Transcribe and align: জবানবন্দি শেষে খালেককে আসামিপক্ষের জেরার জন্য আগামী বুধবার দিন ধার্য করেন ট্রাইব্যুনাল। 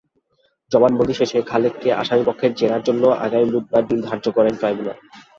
জবানবন্দি 0.71 1.13
শেষে 1.13 1.37
খালেককে 1.41 1.89
আসামিপক্ষের 1.93 2.51
জেরার 2.55 2.81
জন্য 2.83 3.03
আগামী 3.25 3.47
বুধবার 3.53 3.83
দিন 3.89 3.99
ধার্য 4.07 4.25
করেন 4.37 4.53
ট্রাইব্যুনাল। 4.55 4.97